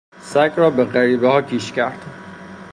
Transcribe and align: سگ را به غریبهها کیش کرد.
سگ 0.19 0.51
را 0.55 0.69
به 0.69 0.85
غریبهها 0.85 1.41
کیش 1.41 1.71
کرد. 1.71 2.03